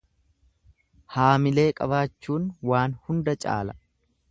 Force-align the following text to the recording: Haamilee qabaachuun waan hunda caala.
Haamilee 1.17 1.67
qabaachuun 1.81 2.49
waan 2.73 2.99
hunda 3.05 3.39
caala. 3.47 3.79